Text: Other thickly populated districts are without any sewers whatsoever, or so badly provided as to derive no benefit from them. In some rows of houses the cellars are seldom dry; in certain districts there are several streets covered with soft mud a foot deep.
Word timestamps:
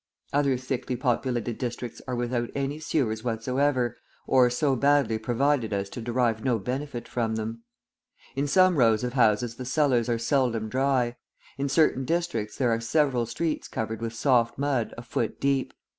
Other 0.33 0.57
thickly 0.57 0.95
populated 0.95 1.59
districts 1.59 2.01
are 2.07 2.15
without 2.15 2.49
any 2.55 2.79
sewers 2.79 3.23
whatsoever, 3.23 3.97
or 4.25 4.49
so 4.49 4.75
badly 4.75 5.19
provided 5.19 5.73
as 5.73 5.91
to 5.91 6.01
derive 6.01 6.43
no 6.43 6.57
benefit 6.57 7.07
from 7.07 7.35
them. 7.35 7.61
In 8.35 8.47
some 8.47 8.77
rows 8.77 9.03
of 9.03 9.13
houses 9.13 9.57
the 9.57 9.63
cellars 9.63 10.09
are 10.09 10.17
seldom 10.17 10.69
dry; 10.69 11.17
in 11.55 11.69
certain 11.69 12.03
districts 12.03 12.57
there 12.57 12.71
are 12.71 12.79
several 12.81 13.27
streets 13.27 13.67
covered 13.67 14.01
with 14.01 14.15
soft 14.15 14.57
mud 14.57 14.91
a 14.97 15.03
foot 15.03 15.39
deep. 15.39 15.71